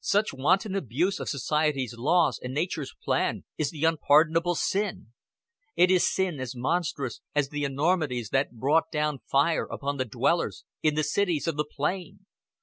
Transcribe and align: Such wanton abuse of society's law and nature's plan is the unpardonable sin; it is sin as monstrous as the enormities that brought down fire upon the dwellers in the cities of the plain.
Such 0.00 0.32
wanton 0.32 0.74
abuse 0.74 1.20
of 1.20 1.28
society's 1.28 1.92
law 1.92 2.30
and 2.40 2.54
nature's 2.54 2.94
plan 3.04 3.44
is 3.58 3.68
the 3.70 3.84
unpardonable 3.84 4.54
sin; 4.54 5.08
it 5.76 5.90
is 5.90 6.10
sin 6.10 6.40
as 6.40 6.56
monstrous 6.56 7.20
as 7.34 7.50
the 7.50 7.64
enormities 7.64 8.30
that 8.30 8.52
brought 8.52 8.90
down 8.90 9.18
fire 9.18 9.66
upon 9.66 9.98
the 9.98 10.06
dwellers 10.06 10.64
in 10.82 10.94
the 10.94 11.04
cities 11.04 11.46
of 11.46 11.58
the 11.58 11.66
plain. 11.70 12.20